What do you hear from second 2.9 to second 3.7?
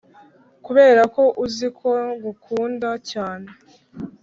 cyane!